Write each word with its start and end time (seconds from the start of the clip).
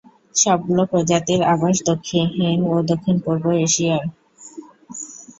সবগুলো 0.35 0.83
প্রজাতির 0.91 1.41
আবাস 1.53 1.77
দক্ষিণ 1.89 2.25
ও 2.67 2.83
দক্ষিণ-পূর্ব 2.89 3.45
এশিয়ায়। 3.65 4.07